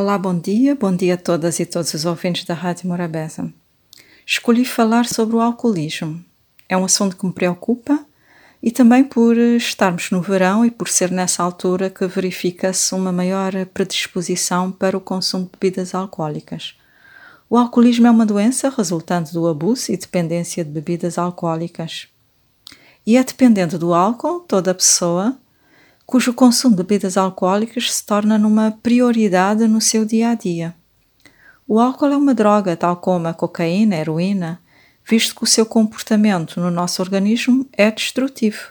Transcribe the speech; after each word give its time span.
Olá, 0.00 0.16
bom 0.16 0.38
dia, 0.38 0.76
bom 0.76 0.94
dia 0.94 1.14
a 1.14 1.16
todas 1.16 1.58
e 1.58 1.66
todos 1.66 1.92
os 1.92 2.04
ouvintes 2.04 2.44
da 2.44 2.54
Rádio 2.54 2.86
Morabeza. 2.86 3.52
Escolhi 4.24 4.64
falar 4.64 5.06
sobre 5.06 5.34
o 5.34 5.40
alcoolismo. 5.40 6.24
É 6.68 6.76
um 6.76 6.84
assunto 6.84 7.16
que 7.16 7.26
me 7.26 7.32
preocupa 7.32 8.06
e 8.62 8.70
também 8.70 9.02
por 9.02 9.36
estarmos 9.36 10.12
no 10.12 10.22
verão 10.22 10.64
e 10.64 10.70
por 10.70 10.88
ser 10.88 11.10
nessa 11.10 11.42
altura 11.42 11.90
que 11.90 12.06
verifica-se 12.06 12.94
uma 12.94 13.10
maior 13.10 13.50
predisposição 13.74 14.70
para 14.70 14.96
o 14.96 15.00
consumo 15.00 15.46
de 15.46 15.58
bebidas 15.58 15.92
alcoólicas. 15.96 16.76
O 17.50 17.58
alcoolismo 17.58 18.06
é 18.06 18.10
uma 18.12 18.24
doença 18.24 18.70
resultante 18.70 19.32
do 19.32 19.48
abuso 19.48 19.90
e 19.90 19.96
dependência 19.96 20.64
de 20.64 20.70
bebidas 20.70 21.18
alcoólicas. 21.18 22.06
E 23.04 23.16
é 23.16 23.24
dependente 23.24 23.76
do 23.76 23.92
álcool 23.92 24.38
toda 24.46 24.72
pessoa 24.72 25.36
cujo 26.08 26.32
consumo 26.32 26.74
de 26.74 26.82
bebidas 26.82 27.18
alcoólicas 27.18 27.92
se 27.92 28.02
torna 28.02 28.38
numa 28.38 28.70
prioridade 28.70 29.68
no 29.68 29.78
seu 29.78 30.06
dia 30.06 30.30
a 30.30 30.34
dia. 30.34 30.74
O 31.66 31.78
álcool 31.78 32.06
é 32.06 32.16
uma 32.16 32.32
droga, 32.32 32.74
tal 32.74 32.96
como 32.96 33.28
a 33.28 33.34
cocaína, 33.34 33.94
a 33.94 33.98
heroína, 33.98 34.58
visto 35.06 35.34
que 35.34 35.44
o 35.44 35.46
seu 35.46 35.66
comportamento 35.66 36.62
no 36.62 36.70
nosso 36.70 37.02
organismo 37.02 37.68
é 37.74 37.90
destrutivo. 37.90 38.70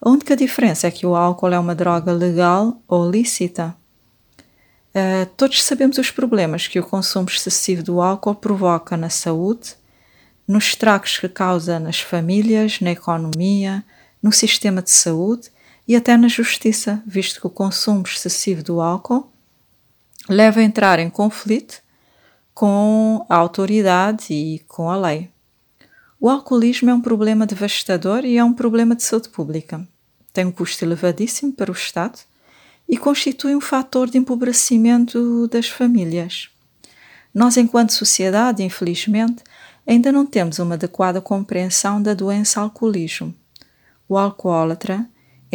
A 0.00 0.10
única 0.10 0.36
diferença 0.36 0.88
é 0.88 0.90
que 0.90 1.06
o 1.06 1.14
álcool 1.14 1.52
é 1.52 1.58
uma 1.60 1.76
droga 1.76 2.10
legal 2.10 2.82
ou 2.88 3.08
lícita. 3.08 3.76
Uh, 4.90 5.26
todos 5.36 5.62
sabemos 5.62 5.96
os 5.96 6.10
problemas 6.10 6.66
que 6.66 6.80
o 6.80 6.84
consumo 6.84 7.28
excessivo 7.28 7.84
do 7.84 8.02
álcool 8.02 8.34
provoca 8.34 8.96
na 8.96 9.10
saúde, 9.10 9.76
nos 10.46 10.64
estragos 10.64 11.18
que 11.18 11.28
causa 11.28 11.78
nas 11.78 12.00
famílias, 12.00 12.80
na 12.80 12.90
economia, 12.90 13.84
no 14.20 14.32
sistema 14.32 14.82
de 14.82 14.90
saúde 14.90 15.53
e 15.86 15.94
até 15.94 16.16
na 16.16 16.28
justiça, 16.28 17.02
visto 17.06 17.40
que 17.40 17.46
o 17.46 17.50
consumo 17.50 18.02
excessivo 18.06 18.62
do 18.62 18.80
álcool 18.80 19.30
leva 20.28 20.60
a 20.60 20.62
entrar 20.62 20.98
em 20.98 21.10
conflito 21.10 21.82
com 22.54 23.24
a 23.28 23.36
autoridade 23.36 24.32
e 24.32 24.60
com 24.60 24.90
a 24.90 24.96
lei. 24.96 25.30
O 26.18 26.28
alcoolismo 26.30 26.88
é 26.88 26.94
um 26.94 27.00
problema 27.00 27.46
devastador 27.46 28.24
e 28.24 28.38
é 28.38 28.44
um 28.44 28.52
problema 28.52 28.94
de 28.94 29.02
saúde 29.02 29.28
pública. 29.28 29.86
Tem 30.32 30.46
um 30.46 30.52
custo 30.52 30.84
elevadíssimo 30.84 31.52
para 31.52 31.70
o 31.70 31.74
Estado 31.74 32.18
e 32.88 32.96
constitui 32.96 33.54
um 33.54 33.60
fator 33.60 34.08
de 34.08 34.18
empobrecimento 34.18 35.48
das 35.48 35.68
famílias. 35.68 36.48
Nós, 37.34 37.56
enquanto 37.56 37.92
sociedade, 37.92 38.62
infelizmente, 38.62 39.42
ainda 39.86 40.10
não 40.12 40.24
temos 40.24 40.58
uma 40.58 40.74
adequada 40.74 41.20
compreensão 41.20 42.00
da 42.00 42.14
doença 42.14 42.60
alcoolismo. 42.60 43.34
O 44.08 44.16
alcoólatra 44.16 45.06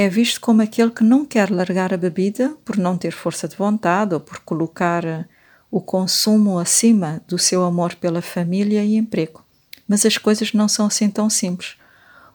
é 0.01 0.07
visto 0.07 0.39
como 0.39 0.61
aquele 0.61 0.91
que 0.91 1.03
não 1.03 1.25
quer 1.25 1.51
largar 1.51 1.93
a 1.93 1.97
bebida 1.97 2.55
por 2.63 2.77
não 2.77 2.97
ter 2.97 3.11
força 3.11 3.49
de 3.49 3.57
vontade 3.57 4.13
ou 4.13 4.21
por 4.21 4.39
colocar 4.39 5.03
eh, 5.03 5.25
o 5.69 5.81
consumo 5.81 6.57
acima 6.57 7.21
do 7.27 7.37
seu 7.37 7.65
amor 7.65 7.93
pela 7.95 8.21
família 8.21 8.81
e 8.81 8.95
emprego. 8.95 9.43
Mas 9.85 10.05
as 10.05 10.17
coisas 10.17 10.53
não 10.53 10.69
são 10.69 10.85
assim 10.85 11.09
tão 11.09 11.29
simples. 11.29 11.75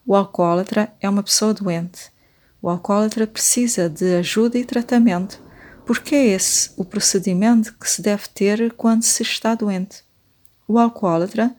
O 0.05 0.15
alcoólatra 0.15 0.93
é 1.01 1.09
uma 1.09 1.23
pessoa 1.23 1.55
doente. 1.55 2.13
O 2.61 2.69
alcoólatra 2.69 3.27
precisa 3.27 3.89
de 3.89 4.15
ajuda 4.17 4.59
e 4.59 4.65
tratamento, 4.67 5.41
porque 5.87 6.15
é 6.15 6.27
esse 6.27 6.71
o 6.77 6.85
procedimento 6.85 7.73
que 7.79 7.91
se 7.91 8.03
deve 8.03 8.29
ter 8.29 8.75
quando 8.75 9.05
se 9.05 9.23
está 9.23 9.55
doente. 9.55 10.05
O 10.69 10.79
alcoólatra 10.79 11.57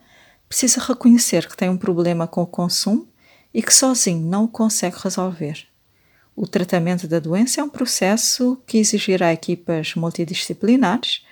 precisa 0.47 0.79
reconhecer 0.81 1.47
que 1.47 1.57
tem 1.57 1.67
um 1.67 1.77
problema 1.77 2.27
com 2.27 2.43
o 2.43 2.47
consumo 2.47 3.07
e 3.51 3.63
que 3.63 3.73
sozinho 3.73 4.21
não 4.21 4.43
o 4.43 4.47
consegue 4.47 4.97
resolver. 5.03 5.67
O 6.35 6.45
tratamento 6.45 7.07
da 7.07 7.19
doença 7.19 7.61
é 7.61 7.63
um 7.63 7.69
processo 7.69 8.61
que 8.67 8.77
exigirá 8.77 9.31
equipas 9.31 9.95
multidisciplinares, 9.95 11.25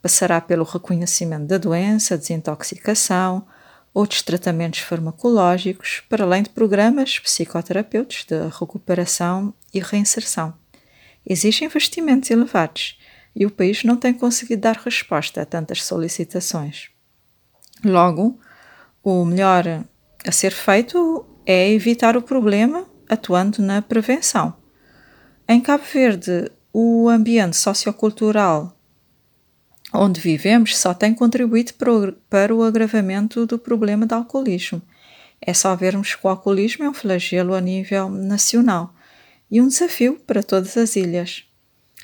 passará 0.00 0.40
pelo 0.40 0.64
reconhecimento 0.64 1.44
da 1.44 1.58
doença, 1.58 2.16
desintoxicação, 2.16 3.46
outros 3.92 4.22
tratamentos 4.22 4.80
farmacológicos, 4.80 6.02
para 6.08 6.24
além 6.24 6.42
de 6.42 6.48
programas 6.50 7.18
psicoterapêuticos 7.18 8.24
de 8.24 8.48
recuperação 8.58 9.52
e 9.74 9.80
reinserção. 9.80 10.54
Existem 11.26 11.66
investimentos 11.66 12.30
elevados 12.30 12.98
e 13.36 13.44
o 13.44 13.50
país 13.50 13.84
não 13.84 13.96
tem 13.96 14.14
conseguido 14.14 14.62
dar 14.62 14.76
resposta 14.76 15.42
a 15.42 15.44
tantas 15.44 15.84
solicitações. 15.84 16.88
Logo, 17.84 18.40
o 19.02 19.22
melhor 19.26 19.84
a 20.26 20.32
ser 20.32 20.52
feito 20.52 21.26
é 21.44 21.70
evitar 21.70 22.16
o 22.16 22.22
problema 22.22 22.86
atuando 23.10 23.60
na 23.60 23.82
prevenção. 23.82 24.54
Em 25.48 25.60
Cabo 25.60 25.84
Verde, 25.84 26.50
o 26.72 27.08
ambiente 27.08 27.56
sociocultural 27.56 28.76
onde 29.92 30.20
vivemos 30.20 30.76
só 30.76 30.94
tem 30.94 31.12
contribuído 31.12 31.72
para 32.28 32.54
o 32.54 32.62
agravamento 32.62 33.44
do 33.44 33.58
problema 33.58 34.06
do 34.06 34.14
alcoolismo. 34.14 34.80
É 35.40 35.52
só 35.52 35.74
vermos 35.74 36.14
que 36.14 36.24
o 36.24 36.30
alcoolismo 36.30 36.84
é 36.84 36.88
um 36.88 36.94
flagelo 36.94 37.54
a 37.54 37.60
nível 37.60 38.08
nacional 38.08 38.94
e 39.50 39.60
um 39.60 39.66
desafio 39.66 40.20
para 40.26 40.42
todas 40.42 40.76
as 40.76 40.96
ilhas. 40.96 41.44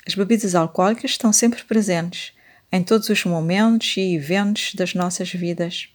As 0.05 0.15
bebidas 0.15 0.55
alcoólicas 0.55 1.11
estão 1.11 1.31
sempre 1.31 1.63
presentes 1.63 2.33
em 2.71 2.83
todos 2.83 3.07
os 3.09 3.23
momentos 3.23 3.95
e 3.95 4.15
eventos 4.15 4.73
das 4.73 4.93
nossas 4.93 5.31
vidas. 5.31 5.89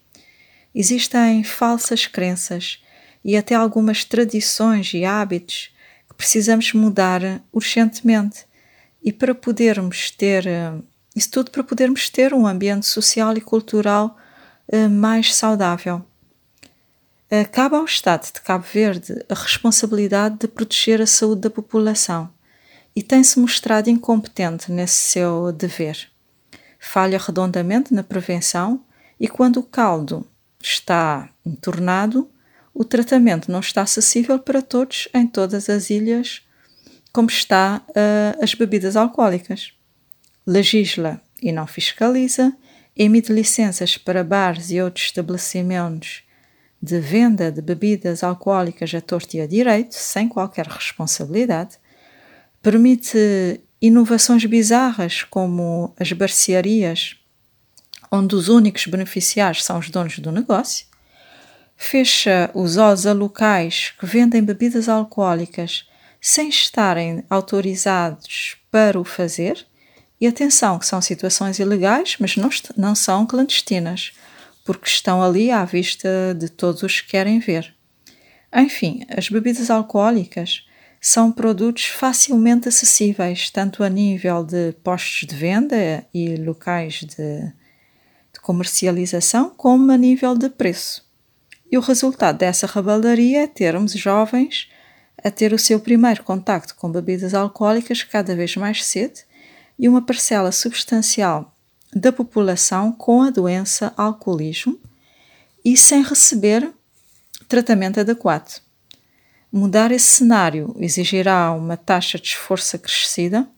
Existem 0.74 1.44
falsas 1.44 2.06
crenças 2.06 2.81
e 3.24 3.36
até 3.36 3.54
algumas 3.54 4.04
tradições 4.04 4.92
e 4.94 5.04
hábitos 5.04 5.70
que 6.08 6.14
precisamos 6.14 6.72
mudar 6.72 7.42
urgentemente. 7.52 8.46
E 9.02 9.12
para 9.12 9.34
podermos 9.34 10.10
ter, 10.10 10.46
eh, 10.46 10.72
isso 11.14 11.30
tudo 11.30 11.50
para 11.50 11.64
podermos 11.64 12.08
ter 12.08 12.32
um 12.34 12.46
ambiente 12.46 12.86
social 12.86 13.36
e 13.36 13.40
cultural 13.40 14.16
eh, 14.68 14.88
mais 14.88 15.34
saudável. 15.34 16.04
Cabe 17.50 17.76
ao 17.76 17.86
Estado 17.86 18.30
de 18.30 18.42
Cabo 18.42 18.62
Verde 18.70 19.24
a 19.26 19.34
responsabilidade 19.34 20.36
de 20.40 20.46
proteger 20.46 21.00
a 21.00 21.06
saúde 21.06 21.40
da 21.40 21.48
população 21.48 22.30
e 22.94 23.02
tem-se 23.02 23.38
mostrado 23.38 23.88
incompetente 23.88 24.70
nesse 24.70 24.96
seu 24.96 25.50
dever. 25.50 26.10
Falha 26.78 27.18
redondamente 27.18 27.94
na 27.94 28.02
prevenção 28.02 28.84
e, 29.18 29.28
quando 29.28 29.58
o 29.58 29.62
caldo 29.62 30.26
está 30.60 31.28
entornado, 31.44 32.28
o 32.74 32.84
tratamento 32.84 33.50
não 33.50 33.60
está 33.60 33.82
acessível 33.82 34.38
para 34.38 34.62
todos 34.62 35.08
em 35.12 35.26
todas 35.26 35.68
as 35.68 35.90
ilhas, 35.90 36.42
como 37.12 37.28
está 37.28 37.82
uh, 37.88 38.42
as 38.42 38.54
bebidas 38.54 38.96
alcoólicas. 38.96 39.72
Legisla 40.46 41.20
e 41.42 41.52
não 41.52 41.66
fiscaliza, 41.66 42.56
emite 42.96 43.32
licenças 43.32 43.96
para 43.96 44.24
bares 44.24 44.70
e 44.70 44.80
outros 44.80 45.06
estabelecimentos 45.06 46.22
de 46.82 46.98
venda 46.98 47.52
de 47.52 47.62
bebidas 47.62 48.24
alcoólicas 48.24 48.92
a 48.94 49.00
torto 49.00 49.36
e 49.36 49.40
a 49.40 49.46
direito, 49.46 49.94
sem 49.94 50.28
qualquer 50.28 50.66
responsabilidade, 50.66 51.76
permite 52.60 53.60
inovações 53.80 54.44
bizarras 54.44 55.22
como 55.22 55.94
as 55.98 56.12
barcearias, 56.12 57.16
onde 58.10 58.34
os 58.34 58.48
únicos 58.48 58.86
beneficiários 58.86 59.64
são 59.64 59.78
os 59.78 59.90
donos 59.90 60.18
do 60.18 60.32
negócio, 60.32 60.86
fecha 61.84 62.50
os 62.54 62.76
OSA 62.76 63.12
locais 63.12 63.92
que 63.98 64.06
vendem 64.06 64.42
bebidas 64.42 64.88
alcoólicas 64.88 65.86
sem 66.20 66.48
estarem 66.48 67.24
autorizados 67.28 68.56
para 68.70 68.98
o 68.98 69.04
fazer. 69.04 69.66
E 70.20 70.26
atenção, 70.26 70.78
que 70.78 70.86
são 70.86 71.00
situações 71.02 71.58
ilegais, 71.58 72.16
mas 72.20 72.36
não, 72.36 72.48
não 72.76 72.94
são 72.94 73.26
clandestinas, 73.26 74.12
porque 74.64 74.88
estão 74.88 75.20
ali 75.20 75.50
à 75.50 75.64
vista 75.64 76.08
de 76.38 76.48
todos 76.48 76.84
os 76.84 77.00
que 77.00 77.10
querem 77.10 77.40
ver. 77.40 77.74
Enfim, 78.54 79.04
as 79.08 79.28
bebidas 79.28 79.68
alcoólicas 79.68 80.64
são 81.00 81.32
produtos 81.32 81.86
facilmente 81.86 82.68
acessíveis, 82.68 83.50
tanto 83.50 83.82
a 83.82 83.88
nível 83.88 84.44
de 84.44 84.72
postos 84.84 85.26
de 85.26 85.34
venda 85.34 86.06
e 86.14 86.36
locais 86.36 87.00
de, 87.00 87.40
de 88.32 88.40
comercialização, 88.40 89.50
como 89.50 89.90
a 89.90 89.96
nível 89.96 90.38
de 90.38 90.48
preço. 90.48 91.11
E 91.72 91.78
o 91.78 91.80
resultado 91.80 92.36
dessa 92.36 92.66
rabaldaria 92.66 93.44
é 93.44 93.46
termos 93.46 93.92
jovens 93.94 94.68
a 95.24 95.30
ter 95.30 95.54
o 95.54 95.58
seu 95.58 95.80
primeiro 95.80 96.22
contacto 96.22 96.74
com 96.74 96.92
bebidas 96.92 97.32
alcoólicas 97.32 98.02
cada 98.02 98.36
vez 98.36 98.54
mais 98.56 98.84
cedo 98.84 99.20
e 99.78 99.88
uma 99.88 100.02
parcela 100.02 100.52
substancial 100.52 101.56
da 101.94 102.12
população 102.12 102.92
com 102.92 103.22
a 103.22 103.30
doença 103.30 103.94
alcoolismo 103.96 104.78
e 105.64 105.74
sem 105.74 106.02
receber 106.02 106.70
tratamento 107.48 107.98
adequado. 107.98 108.60
Mudar 109.50 109.90
esse 109.92 110.16
cenário 110.16 110.76
exigirá 110.78 111.52
uma 111.52 111.78
taxa 111.78 112.18
de 112.18 112.28
esforço 112.28 112.76
acrescida 112.76 113.48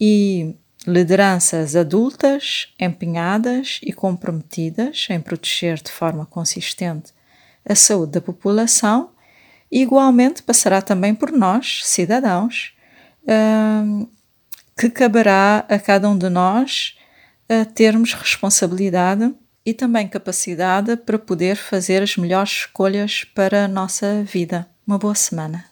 e 0.00 0.56
lideranças 0.84 1.76
adultas, 1.76 2.74
empenhadas 2.78 3.78
e 3.84 3.92
comprometidas 3.92 5.06
em 5.10 5.20
proteger 5.20 5.80
de 5.80 5.92
forma 5.92 6.26
consistente 6.26 7.15
a 7.68 7.74
saúde 7.74 8.12
da 8.12 8.20
população 8.20 9.10
igualmente 9.70 10.42
passará 10.42 10.80
também 10.80 11.14
por 11.14 11.32
nós, 11.32 11.80
cidadãos, 11.84 12.72
uh, 13.22 14.08
que 14.78 14.88
caberá 14.88 15.64
a 15.68 15.78
cada 15.78 16.08
um 16.08 16.16
de 16.16 16.28
nós 16.28 16.96
a 17.48 17.64
termos 17.64 18.12
responsabilidade 18.12 19.34
e 19.64 19.74
também 19.74 20.06
capacidade 20.06 20.96
para 20.96 21.18
poder 21.18 21.56
fazer 21.56 22.02
as 22.02 22.16
melhores 22.16 22.50
escolhas 22.50 23.24
para 23.24 23.64
a 23.64 23.68
nossa 23.68 24.22
vida. 24.22 24.68
Uma 24.86 24.98
boa 24.98 25.14
semana. 25.14 25.66